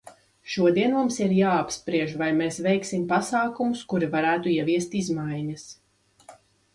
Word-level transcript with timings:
Šodien 0.51 0.93
mums 0.99 1.17
ir 1.25 1.33
jāapspriež, 1.39 2.15
vai 2.21 2.29
mēs 2.39 2.57
veiksim 2.67 3.03
pasākumus, 3.11 3.83
kuri 3.93 4.07
varētu 4.15 4.55
ieviest 4.55 4.97
izmaiņas. 5.01 5.67